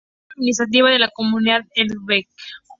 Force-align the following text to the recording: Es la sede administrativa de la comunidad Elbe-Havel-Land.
Es 0.35 0.35
la 0.35 0.35
sede 0.35 0.35
administrativa 0.39 0.89
de 0.89 0.97
la 0.97 1.09
comunidad 1.09 1.61
Elbe-Havel-Land. 1.75 2.25